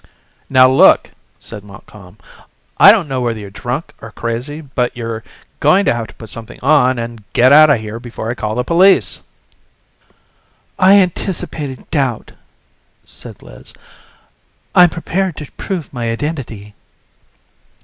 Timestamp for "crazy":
4.11-4.59